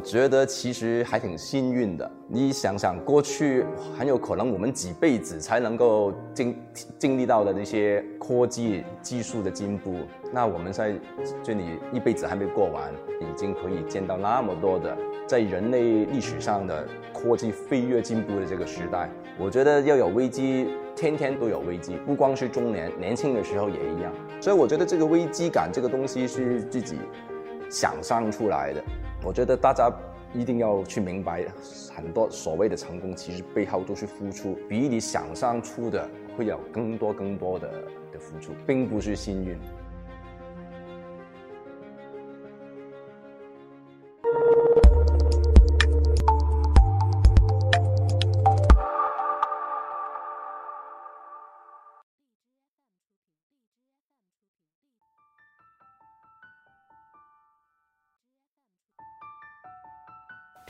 [0.00, 2.10] 觉得其实还挺幸运的。
[2.26, 3.64] 你想想，过去
[3.96, 6.56] 很有可能我们几辈子才能够经
[6.98, 9.96] 经历到的那些科技技术的进步，
[10.32, 10.94] 那我们在
[11.42, 19.08] 这里一辈子还没过完，已经可以见到那么多的在人类历史上的科技飞跃进步的这个时代。
[19.38, 24.12] 我觉得要有危机，天天都有危机，不光是中年，年轻的时候也一样。
[24.40, 26.98] 所以我觉得这个危机感这个东西是自己
[27.70, 28.82] 想象出来的。
[29.22, 29.92] 我觉得大家
[30.32, 31.44] 一定要去明白，
[31.94, 37.68] 很多所谓的成功，其实背后都是付出，比你想象出的会有更多更多的
[38.12, 39.58] 的付出，并不是幸运。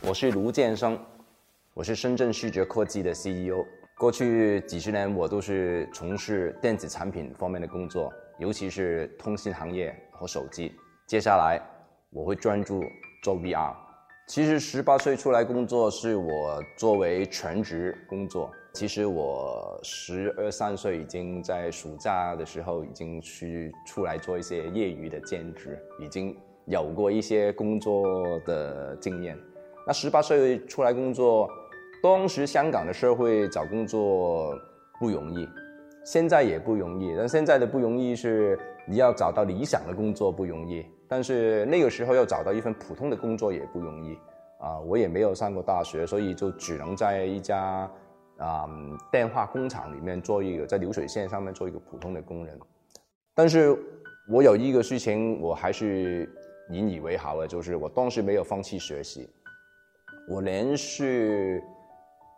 [0.03, 0.99] 我是卢建生，
[1.75, 3.63] 我是深圳视觉科技的 CEO。
[3.99, 10.73] 过去几十年，我都是从事电子产品方面的工作，尤其是通信行业和手机。
[11.07, 11.61] 接下来
[12.09, 12.83] 我会专注
[13.23, 13.77] 做 VR。
[14.27, 18.51] 其实十八岁出来工作是我作为全职工作。
[18.73, 29.37] 其实我十二三岁已经在暑假的时候已经去出来做一些业余的兼职，已经有过一些工作的经验。
[29.91, 31.51] 那十八岁出来工作，
[32.01, 34.57] 当时香港的社会找工作
[35.01, 35.49] 不容易，
[36.05, 37.13] 现在也不容易。
[37.17, 44.17] 但现在的不容易是你要找到理想的工作不容易，但是那个时候要找到一份普通的工作也不容易。
[44.61, 47.91] 啊，我也没有上过大学，所以就只能在一家
[48.37, 48.69] 啊
[49.11, 52.57] 电话工厂里面做一个在流水线上面做一个普通的工人。
[53.35, 53.77] 但是
[54.31, 56.33] 我有一个事情我还是
[56.69, 59.29] 引以为豪的，就是我当时没有放弃学习。
[60.31, 61.61] 我连续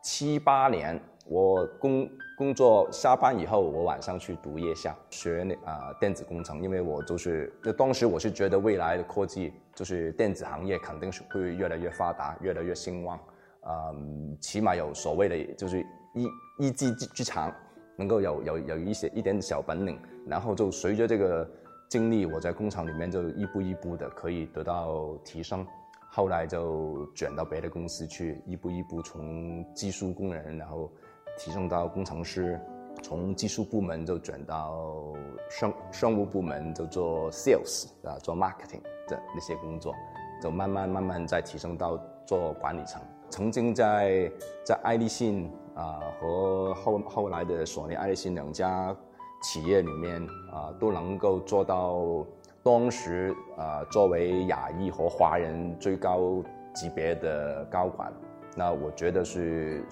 [0.02, 13.20] 七八年，我工工作下班以后，我晚上去读夜校学那啊电子工程，因为我就是，就当时我是觉得未来的科技就是电子行业肯定是会越来越发达，越来越兴旺，
[13.66, 15.84] 嗯，起码有所谓的就是
[16.14, 17.54] 一一技之长，
[17.96, 21.46] 能够有有有一些一点小本领，然后就随着这个
[21.90, 25.66] 经历，我在工厂里面就一步一步的可以得到提升。
[26.14, 30.92] 后来就转到别的公司去，一步一步从技术工人，然后
[31.38, 32.60] 提升到工程师，
[33.02, 35.14] 从技术部门就转到
[35.48, 39.94] 商商务部门，就做 sales 啊，做 marketing 的那些工作，
[40.42, 43.00] 就慢慢慢慢再提升到做管理层。
[43.30, 44.30] 曾经在
[44.66, 48.94] 在爱立信啊和后后来的索尼爱立信两家
[49.42, 50.20] 企业里面
[50.52, 52.26] 啊，都能够做到。
[52.64, 56.40] 当时啊，作为亚裔和华人最高
[56.72, 58.12] 级别的高管，
[58.56, 59.84] 那我觉得是，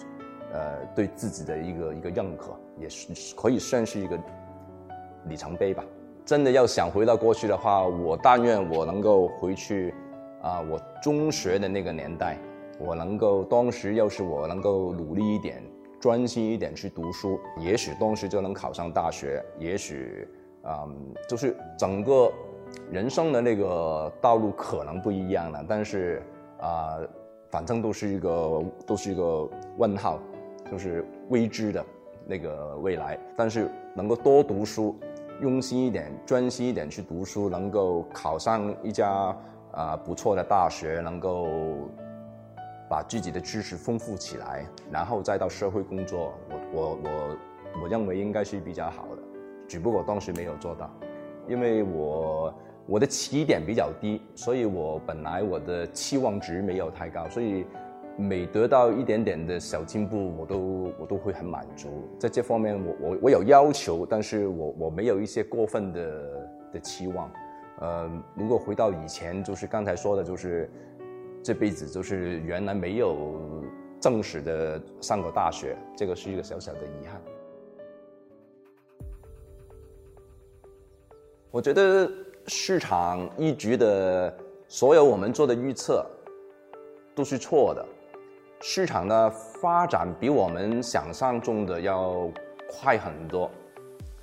[0.53, 4.16] 呃，对自己的一个一个认可，也是可以算是一个
[5.25, 5.84] 里程碑吧。
[6.25, 9.92] 真的要想回到过去的话，我但愿我能够回去，
[10.41, 12.38] 啊，我中学的那个年代，
[12.78, 15.60] 我能够当时要是我能够努力一点，
[15.98, 20.28] 专心一点去读书，也许当时就能考上大学，也许，
[20.62, 22.32] 嗯，就是整个。
[22.91, 26.22] 人生的那个道路可能不一样了，但是
[26.60, 26.98] 啊，
[27.48, 29.48] 反正都是一个都是一个
[29.78, 30.19] 问号，
[30.70, 31.84] 就是未知的
[32.26, 33.19] 那个未来。
[33.36, 34.97] 但是能够多读书，
[35.41, 39.36] 用心一点，专心一点去读书，能够考上一家
[39.72, 41.47] 啊不错的大学，能够
[42.88, 47.36] 把自己的知识丰富起来，然后再到社会工作，我我我
[47.82, 49.22] 我认为应该是比较好的，
[49.69, 50.91] 只不过当时没有做到。
[51.50, 52.54] 因为我
[52.86, 57.66] 我的起点比较低，所以我本来我的期望值没有太高，所以
[58.16, 61.88] 每得到一点点的小进步，我都我都会很满足。
[62.18, 67.30] 在这方面，我我我有要求，但是我我没有一些过分的的期望。
[67.80, 70.70] 呃，如果回到以前，就是刚才说的，就是
[71.42, 73.64] 这辈子就是原来没有
[73.98, 77.20] 正式的上过大学，这个是一个小小的遗憾。
[81.52, 82.08] 我觉得
[82.47, 84.32] 市场一局的
[84.68, 86.06] 所有我们做的预测
[87.12, 87.84] 都是错的，
[88.60, 92.30] 市场的发展比我们想象中的要
[92.68, 93.50] 快很多，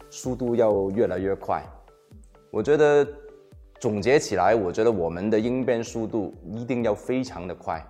[0.10, 1.62] 速度要越来越快。
[2.50, 3.06] 我觉得
[3.78, 7.86] 总结起来，我觉得我们的应变速度一定要非常的快，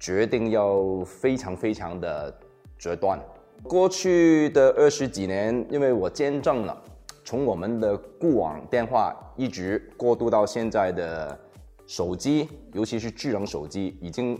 [0.00, 2.36] 决定要非常非常的
[2.76, 3.20] 决断。
[3.62, 6.82] 过去的二十几年，因为我见证了。
[7.30, 11.38] 从我们的固网电话一直过渡到现在的
[11.86, 14.36] 手机，尤其是智能手机，已经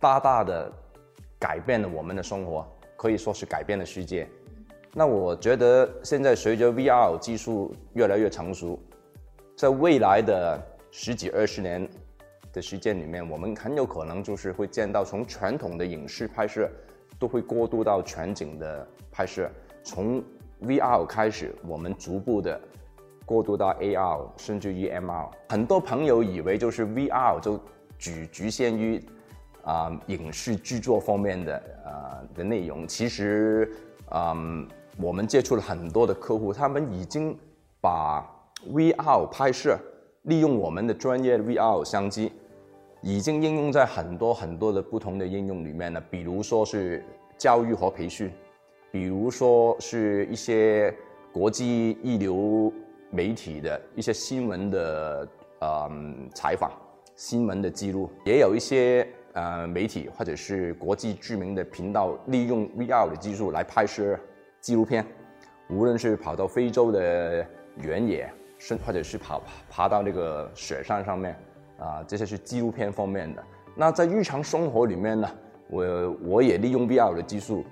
[0.00, 0.72] 大大的
[1.38, 2.66] 改变了我们的生活，
[2.96, 4.26] 可以说是改变了世界。
[4.94, 8.80] 那我觉得现在随着 VR 技术越来越成熟，
[9.54, 10.58] 在未来的
[10.90, 11.86] 十几二十年
[12.54, 16.70] 的时间里面，我们很有可能就是会见到从传统的影视拍摄
[17.18, 19.46] 都会过渡到全景的拍摄，
[19.82, 20.24] 从
[20.62, 22.60] VR 开始，我们逐步的。
[23.26, 27.58] 过渡到 AR 甚至于 MR，很多朋友以为就是 VR 就
[27.98, 29.02] 局局限于
[29.62, 31.56] 啊影视制作方面的
[31.86, 32.86] 啊的内容。
[32.86, 33.72] 其实，
[34.10, 34.68] 嗯，
[34.98, 37.34] 我们接触了很多的客户，他们已经
[37.80, 38.22] 把
[38.68, 39.78] VR 拍摄
[40.24, 42.30] 利用我们的专业 VR 相机，
[43.00, 45.98] 已经应用在很多很多的不同的应用里面了。
[46.10, 47.02] 比如说是
[47.38, 48.30] 教育和培训，
[48.94, 50.94] 比如说是一些
[51.32, 52.72] 国际一流。
[53.10, 55.28] 媒体的一些新闻的
[55.60, 55.88] 呃
[56.34, 56.72] 采访、
[57.14, 64.18] 新闻的记录，也有一些呃媒体或者是国际知名的频道利用 VR 的技术来拍摄
[64.60, 65.06] 纪录片，
[65.70, 69.40] 无论是跑到非洲的原野，甚或者是跑
[69.70, 71.36] 爬到那个雪山上面
[71.78, 73.40] 啊，这些是纪录片方面的。
[73.76, 75.30] 那在日常生活里面呢，
[75.70, 77.64] 我我也利用 VR 的技术，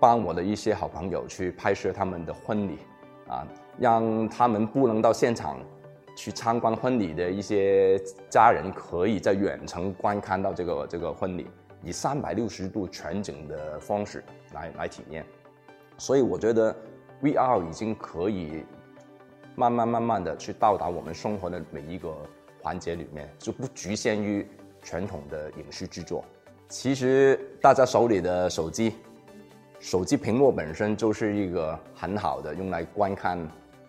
[0.00, 2.78] 帮我的一些好朋友去拍摄他们的婚礼。
[3.28, 3.46] 啊，
[3.78, 5.60] 让他们不能到现场
[6.16, 7.96] 去参观婚礼的一些
[8.28, 11.46] 家人，可以在远程观看到这个这个婚礼，
[11.84, 15.24] 以三百六十度全景的方式来来体验。
[15.96, 16.74] 所以我觉得
[17.22, 18.64] VR 已经可以
[19.54, 22.12] 慢慢慢慢的去到达我们生活的每一个
[22.60, 24.44] 环节里面，就不局限于
[24.82, 26.24] 传统的影视制作。
[26.68, 28.94] 其实大家手里的手机。
[29.80, 33.38] 手机屏幕本身就是一个很好的用来观看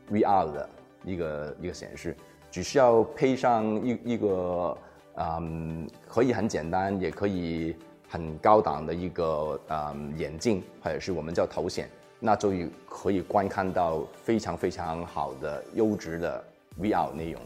[0.10, 0.70] VR 的
[1.04, 2.16] 一个一个显示，
[2.50, 4.78] 只需要配上一一个
[5.16, 7.76] 嗯，可以很简单，也可以
[8.08, 11.90] 很高档的一个嗯眼镜，或者是我们叫头显，
[12.22, 12.54] 那就
[12.88, 16.42] 可以观看到非常非常好的优质的
[16.80, 17.42] VR 内容。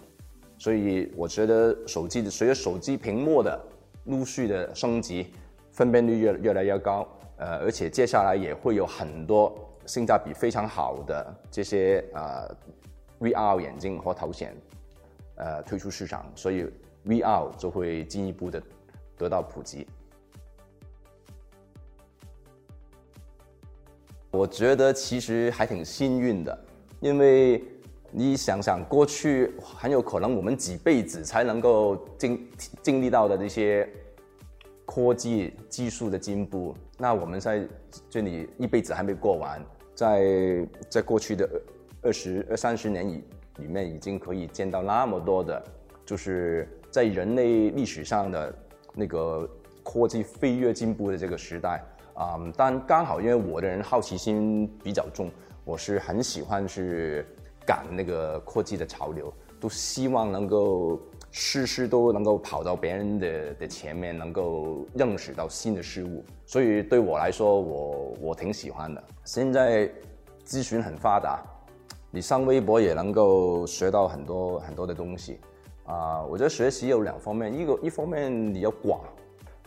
[0.59, 3.59] 所以我觉得手机的随着手机屏幕的
[4.05, 5.33] 陆续的升级，
[5.71, 7.07] 分辨率越越来越高。
[7.37, 9.53] 呃，而且接下来也会有很多
[9.85, 12.49] 性价比非常好的这些呃
[13.19, 14.55] VR 眼镜和头显，
[15.35, 16.65] 呃推出市场，所以
[17.05, 18.61] VR 就会进一步的
[19.17, 19.85] 得到普及。
[24.31, 26.57] 我觉得其实还挺幸运的，
[26.99, 27.63] 因为
[28.11, 32.49] 你想想，过去很有可能我们几辈子才能够经
[32.81, 33.87] 经历到的这些。
[34.87, 37.67] 科技技术的进步，那我们在
[38.09, 39.63] 这里一辈子还没过完，
[39.93, 41.49] 在在过去的
[42.01, 43.23] 二十二三十年里
[43.57, 45.61] 里面，已经可以见到那么多的，
[46.05, 48.55] 就是在人类历史上的
[48.93, 49.49] 那个
[49.83, 51.83] 科技飞跃进步的这个时代
[52.13, 52.39] 啊。
[52.55, 55.29] 但刚好因为我的人好奇心比较重，
[55.63, 57.25] 我是很喜欢去
[57.65, 60.99] 赶那个科技的潮流，都希望能够。
[61.37, 69.03] 事事都能够跑到别人的的前面，能够认识到新的事物，所以对我来说，我我挺喜欢的。
[69.25, 69.91] 现在
[70.45, 71.43] 资讯很发达，
[72.09, 75.41] 你上微博也能够学到很多很多的东西
[75.85, 76.23] 啊。
[76.23, 79.01] 我觉得学习有两方面，一个一方面你要广，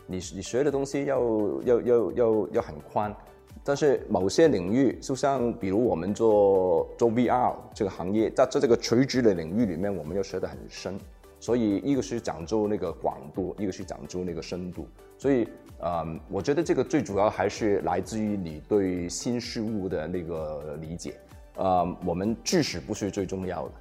[0.07, 1.21] 你你学的东西要
[1.65, 3.15] 要要要要很宽，
[3.63, 10.99] 但是某些领域，就像比如我们做做 VR 这个行业，在在这个垂直的领域里面，我们要学得很深。
[11.39, 14.87] 所以一个是讲究那个广度，一个是讲究那个深度。
[15.17, 15.47] 所以，
[15.81, 21.19] 嗯，我觉得这个最主要还是来自于你对新事物的那个理解。
[21.55, 23.73] 呃，我们知识不是最重要的，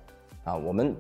[0.45, 0.95] 啊，我们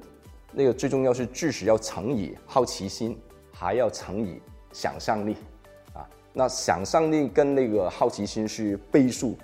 [0.52, 3.18] 那个最重要是知识要乘以好奇心，
[3.52, 4.40] 还要乘以
[4.72, 5.36] 想象力，
[5.92, 9.36] 啊，那想象力跟那个好奇心是倍数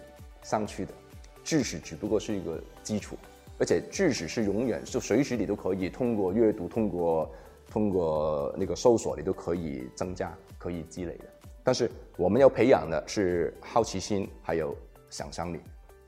[0.43, 0.95] 上去的，
[1.43, 3.17] 知识只不过是一个基础。
[3.59, 7.31] 而且知识是永远就随时你都可以通过阅读，通过
[7.71, 11.25] 通过那个搜索，你都可以增加、可以积累的。
[11.63, 14.77] 但是我们要培养的是好奇心，还有
[15.09, 15.61] 想象力。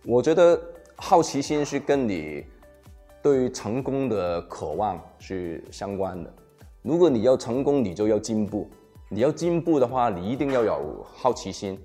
[0.05, 0.61] 我觉得
[0.97, 2.45] 好奇心是跟你
[3.23, 6.33] 对于成功的渴望是相关的。
[6.83, 8.69] 如果你要成功，你就要进步。
[9.09, 11.79] 你要进步的话，你一定要有好奇心。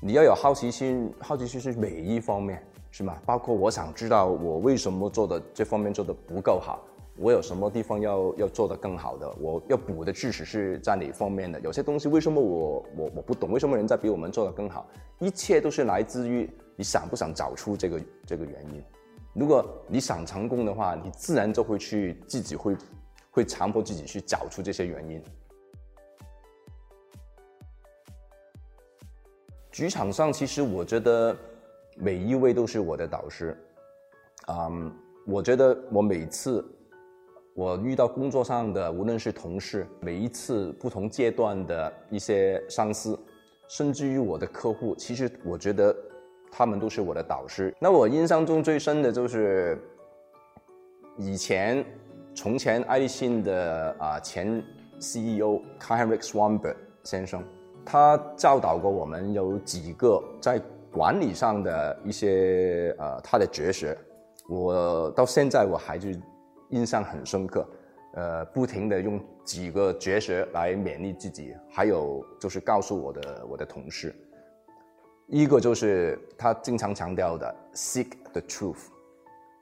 [0.00, 2.64] 你要有好奇心，好奇心是每一方面。
[2.98, 3.16] 是吗？
[3.24, 6.84] 包括我想知道我为什么做的这方面做的不够好，
[7.16, 11.60] 我有什么地方要要做的更好的，我要补的知识是在哪方面的？
[11.60, 13.52] 有些东西为什么我我我不懂？
[13.52, 14.84] 为什么人家比我们做的更好？
[15.20, 18.82] 一切都是来自于你想不想找出这个这个原因。
[19.32, 22.76] 如果你想成功的话，你自然就会去自己会
[23.30, 25.22] 会强迫自己去找出这些原因。
[29.70, 31.36] 职场上，其实我觉得
[32.00, 33.56] 每一位都是我的导师。
[34.46, 34.92] 嗯，
[35.26, 36.64] 我觉得我每次
[37.54, 43.18] 我遇到工作上的，无论是同事，每一次不同阶段的一些上司，
[43.68, 45.94] 甚至于我的客户，其实我觉得
[46.50, 47.74] 他们都是我的导师。
[47.80, 49.76] 那我印象中最深的就是
[51.16, 51.84] 以前
[52.34, 54.62] 从前爱立信的啊前
[54.98, 57.44] CEO Henrik Swanberg 先生。
[57.84, 63.96] 他教导过我们有几个在管理上的一些呃他的绝学，
[64.48, 66.18] 我到现在我还是
[66.70, 67.68] 印象很深刻，
[68.14, 74.14] 呃，不停的用几个绝学来勉励自己，还有就是告诉我的我的同事，
[75.26, 78.86] 一个就是他经常强调的 seek the truth，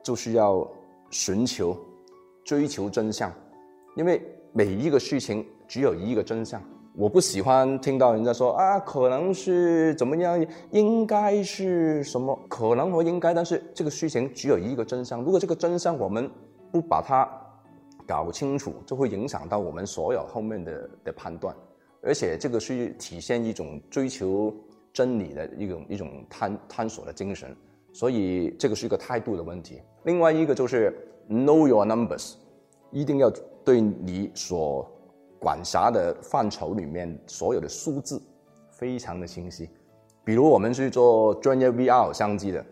[0.02, 0.68] 就是要
[1.10, 1.76] 寻求
[2.44, 3.32] 追求真相，
[3.96, 6.62] 因为每一个事情只有一个真相。
[6.98, 15.22] 我不喜欢听到人家说啊，可能是怎么样，应该是什么，可能和应该，但是这个事情只有一个真相。
[15.22, 16.30] 如果这个真相我们
[16.72, 17.28] 不把它
[18.06, 21.54] 搞清楚，就会影响到我们所有后面的的判断。
[22.00, 24.54] 而且这个是体现一种追求
[24.90, 27.54] 真理的一种一种探探索的精神，
[27.92, 29.82] 所以这个是一个态度的问题。
[30.04, 30.96] 另外一个就是
[31.28, 32.36] know your numbers，
[32.90, 33.30] 一定要
[33.62, 34.90] 对你所。
[35.38, 38.20] 管辖的范畴里面所有的数字
[38.70, 39.68] 非常的清晰，
[40.24, 42.64] 比如我们是做专业 VR 相机的，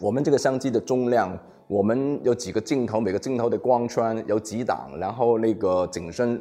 [0.00, 6.40] 我们这个相机的重量，我们有几个镜头，每个镜头的光圈有几档，然后那个景深，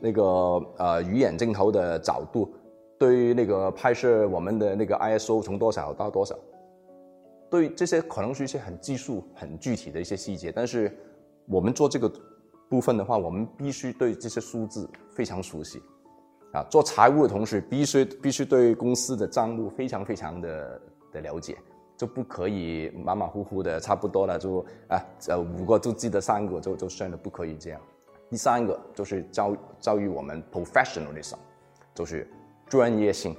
[0.00, 0.22] 那个
[0.76, 2.52] 呃鱼眼镜头的角度，
[2.98, 6.38] 对于那个拍摄我们的那个 ISO 从多少到多少，
[7.50, 10.96] 对这些可能是一些很技术很具体的一些细节，但是
[11.46, 12.12] 我们做这个。
[12.68, 15.82] 部分的话，我们必须对这些数字非常熟悉，
[16.52, 21.56] 啊，做财务的同时，必须必须对公司的账目非常非常的的了解，
[21.96, 24.58] 就不可以马马虎虎的，差不多了就
[24.88, 27.80] 啊，呃，五个就记得三个就就算了，不可以这样。
[28.28, 31.36] 第三个就是教教育我们 professionalism，
[31.94, 32.30] 就是
[32.68, 33.34] 专业性，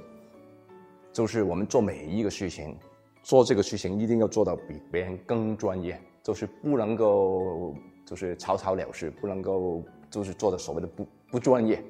[1.12, 2.76] 就是我们做每一个事情，
[3.22, 7.76] 做这个事情一定要做到比别人更专业，就是不能够。
[8.10, 11.80] 就是草草了事，不能够就是做的所谓的不不专业，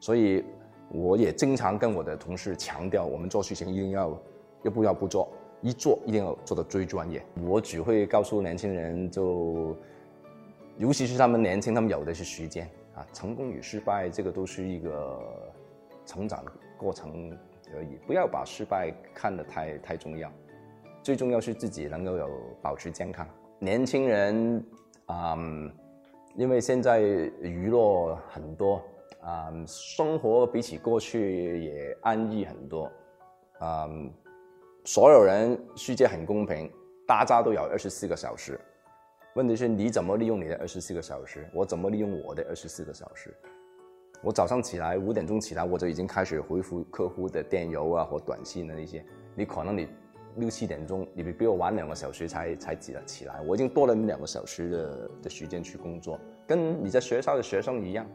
[0.00, 0.44] 所以
[0.90, 4.20] 我也经常跟我的同事强调，我们做事情一定要
[4.64, 5.28] 要不要不做，
[5.62, 7.24] 一做一定要做的最专业。
[7.46, 9.76] 我只会告诉年轻人，就
[10.78, 15.52] 尤其是他们年轻，他们有的是时间啊，成功与失败这个都是一个
[16.04, 16.44] 成长
[16.76, 17.38] 过程
[17.72, 20.28] 而已，不要把失败看得太太重要，
[21.04, 22.28] 最重要是自己能够有
[22.60, 23.24] 保持健康。
[23.60, 24.60] 年轻人。
[25.08, 25.72] 嗯，
[26.36, 28.82] 因为现在娱乐很多，
[29.22, 32.90] 啊，生活比起过去也安逸很多，
[33.60, 34.12] 嗯，
[34.84, 36.70] 所有人世界很公平，
[37.06, 38.60] 大家都有二十四个小时，
[39.34, 43.34] 问题是你怎么利用你的二十四个小时，我怎么利用我的二十四个小时？
[44.22, 49.02] 我早上起来五点钟起来，我就已经开始回复客户的电邮啊或短信的那些，
[49.34, 49.88] 你可能你。
[50.38, 58.06] 六七点钟，你比比我晚两个小时才才起了起来，我已经多了你两个小时的的时间去工作，跟你在学校的学生一样，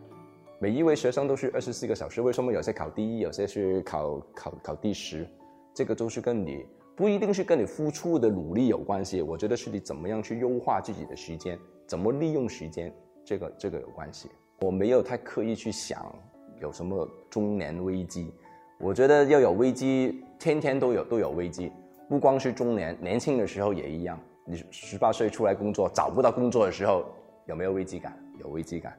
[0.59, 2.21] 每一位学生都是二十四个小时。
[2.21, 5.27] 为什么有些考第一，有些是考考考第十？
[5.73, 6.65] 这个都是跟你
[6.95, 12.93] 不一定是跟你付出的努力有关系，我觉得是你怎么样去优化自己的时间，怎么利用时间，
[13.25, 14.29] 这个这个有关系。
[14.61, 16.15] 我没有太刻意去想
[16.61, 18.31] 有什么中年危机，
[18.79, 21.71] 我觉得要有危机，天天都有都有危机。
[22.13, 24.19] 不光是中年，年轻的时候也一样。
[24.45, 27.03] 你十八岁出来工作，找不到工作的时候，
[27.47, 28.15] 有没有危机感？
[28.37, 28.95] 有危机感。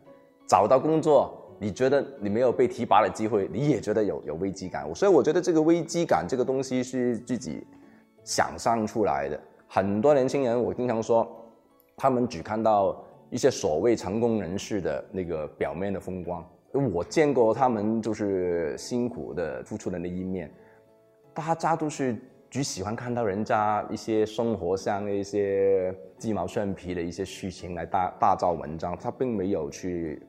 [0.49, 4.93] 找到工作，你觉得你没有被提拔的机会，你也觉得有有危机感。
[4.97, 7.65] 所以我觉得这个危机感这个东西是自己
[8.25, 9.41] 想象出来的。
[9.69, 11.25] 很多年轻人，我经常说，
[11.97, 16.45] 他们只看到一些所谓成功人士的那个表面的风光，
[16.93, 20.53] 我见过他们就是辛苦的付出的那一面，
[21.33, 22.17] 大家都是。
[22.55, 30.25] 只喜欢看到人家一些生活上的一些鸡毛蒜皮的一些事情来大大造文章，他并没有去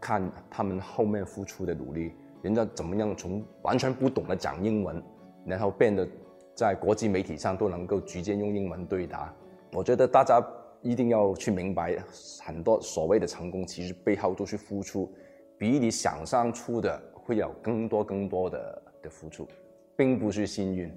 [0.00, 5.02] 看他们后面付出的努力，人家怎么样从完全不懂得讲英文，
[5.44, 6.06] 然后变得
[6.54, 9.34] 在国际媒体上都能够直接用英文对答。
[9.72, 10.40] 我觉得大家
[10.82, 11.98] 一定要去明白，
[12.44, 15.12] 很多所谓的成功，其实背后都是付出，
[15.58, 19.48] 比你想象出的会有更多更多的的付出，
[19.96, 20.88] 并不是幸运。